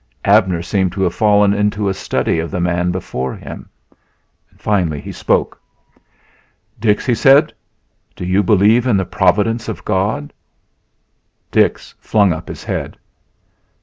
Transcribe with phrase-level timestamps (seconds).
[0.25, 3.69] Abner seemed to have fallen into a study of the man before him.
[4.57, 5.61] Finally he spoke:
[6.79, 7.53] "Dix," he said,
[8.15, 10.33] "do you believe in the providence of God?"
[11.51, 12.97] Dix flung up his head.